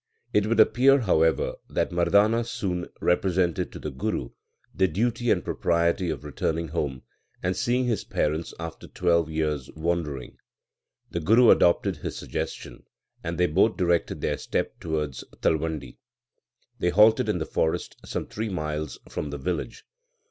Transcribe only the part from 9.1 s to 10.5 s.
years wandering.